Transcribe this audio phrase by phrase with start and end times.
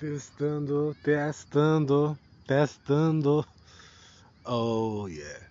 [0.00, 3.44] Testando, testando, testando.
[4.46, 5.49] Oh yeah.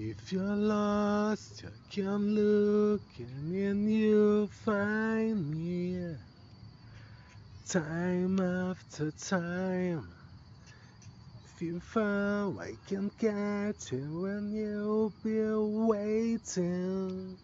[0.00, 1.70] If you're lost, you
[2.04, 6.14] come looking and you'll find me
[7.66, 10.06] time after time.
[11.44, 15.42] If you fall, I can catch you when you'll be
[15.88, 17.36] waiting.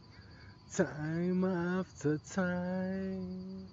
[0.73, 3.67] Time after time,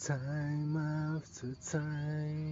[0.00, 2.51] time after time.